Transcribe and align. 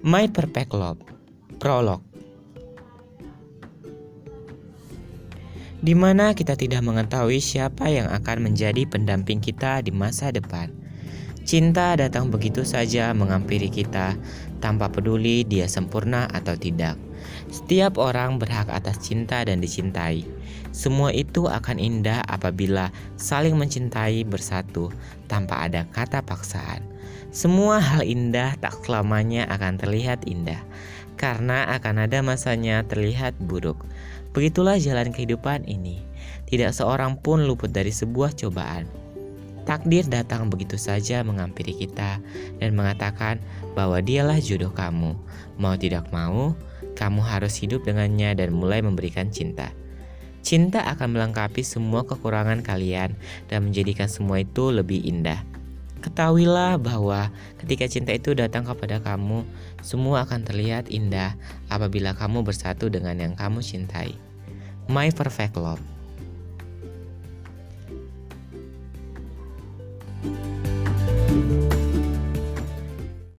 My 0.00 0.32
Perfect 0.32 0.72
Love 0.72 1.04
Prolog 1.60 2.00
di 5.84 5.92
mana 5.92 6.32
kita 6.32 6.56
tidak 6.56 6.80
mengetahui 6.80 7.36
siapa 7.36 7.92
yang 7.92 8.08
akan 8.08 8.48
menjadi 8.48 8.88
pendamping 8.88 9.44
kita 9.44 9.84
di 9.84 9.92
masa 9.92 10.32
depan. 10.32 10.72
Cinta 11.44 12.00
datang 12.00 12.32
begitu 12.32 12.64
saja 12.64 13.12
menghampiri 13.12 13.68
kita 13.68 14.16
tanpa 14.64 14.88
peduli 14.88 15.44
dia 15.44 15.68
sempurna 15.68 16.24
atau 16.32 16.56
tidak. 16.56 16.96
Setiap 17.52 18.00
orang 18.00 18.40
berhak 18.40 18.72
atas 18.72 19.04
cinta 19.04 19.44
dan 19.44 19.60
dicintai. 19.60 20.24
Semua 20.72 21.12
itu 21.12 21.44
akan 21.44 21.76
indah 21.76 22.24
apabila 22.24 22.88
saling 23.20 23.52
mencintai 23.52 24.24
bersatu 24.24 24.88
tanpa 25.28 25.68
ada 25.68 25.84
kata 25.92 26.24
paksaan. 26.24 26.99
Semua 27.30 27.78
hal 27.78 28.02
indah 28.02 28.58
tak 28.58 28.82
selamanya 28.82 29.46
akan 29.54 29.78
terlihat 29.78 30.26
indah, 30.26 30.58
karena 31.14 31.62
akan 31.78 32.10
ada 32.10 32.26
masanya 32.26 32.82
terlihat 32.82 33.38
buruk. 33.38 33.86
Begitulah 34.34 34.82
jalan 34.82 35.14
kehidupan 35.14 35.62
ini. 35.70 36.02
Tidak 36.50 36.74
seorang 36.74 37.14
pun 37.22 37.46
luput 37.46 37.70
dari 37.70 37.94
sebuah 37.94 38.34
cobaan. 38.34 38.90
Takdir 39.62 40.10
datang 40.10 40.50
begitu 40.50 40.74
saja 40.74 41.22
menghampiri 41.22 41.70
kita 41.70 42.18
dan 42.58 42.70
mengatakan 42.74 43.38
bahwa 43.78 44.02
dialah 44.02 44.42
jodoh 44.42 44.74
kamu. 44.74 45.14
Mau 45.54 45.78
tidak 45.78 46.10
mau, 46.10 46.58
kamu 46.98 47.22
harus 47.22 47.54
hidup 47.62 47.86
dengannya 47.86 48.34
dan 48.34 48.50
mulai 48.50 48.82
memberikan 48.82 49.30
cinta. 49.30 49.70
Cinta 50.42 50.82
akan 50.82 51.14
melengkapi 51.14 51.62
semua 51.62 52.02
kekurangan 52.02 52.66
kalian 52.66 53.14
dan 53.46 53.70
menjadikan 53.70 54.10
semua 54.10 54.42
itu 54.42 54.74
lebih 54.74 55.06
indah. 55.06 55.59
Ketahuilah 56.10 56.74
bahwa 56.82 57.30
ketika 57.62 57.86
cinta 57.86 58.10
itu 58.10 58.34
datang 58.34 58.66
kepada 58.66 58.98
kamu, 58.98 59.46
semua 59.78 60.26
akan 60.26 60.42
terlihat 60.42 60.90
indah 60.90 61.38
apabila 61.70 62.18
kamu 62.18 62.42
bersatu 62.42 62.90
dengan 62.90 63.14
yang 63.14 63.34
kamu 63.38 63.62
cintai. 63.62 64.18
My 64.90 65.14
Perfect 65.14 65.54
Love 65.54 65.99